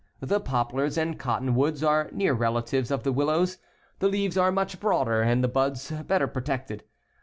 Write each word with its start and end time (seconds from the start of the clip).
The 0.21 0.39
poplars 0.39 0.97
and 0.97 1.19
cottonwoods 1.19 1.83
are 1.83 2.09
near 2.11 2.33
relatives 2.33 2.89
of 2.89 3.03
the 3.03 3.11
willows. 3.11 3.59
The 3.99 4.07
leaves 4.07 4.35
are 4.35 4.51
much 4.51 4.79
broader, 4.79 5.21
and 5.21 5.43
the 5.43 5.47
buds 5.47 5.91
better 5.91 6.25
protected. 6.25 6.83